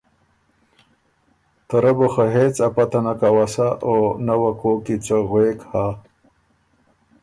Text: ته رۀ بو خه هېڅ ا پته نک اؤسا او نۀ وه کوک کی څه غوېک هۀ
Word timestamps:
ته 1.67 1.75
رۀ 1.83 1.91
بو 1.97 2.07
خه 2.13 2.25
هېڅ 2.35 2.55
ا 2.67 2.69
پته 2.75 2.99
نک 3.05 3.21
اؤسا 3.29 3.67
او 3.87 3.95
نۀ 4.25 4.35
وه 4.41 4.51
کوک 4.59 4.79
کی 4.85 4.95
څه 5.05 5.17
غوېک 5.29 5.59
هۀ 5.71 5.85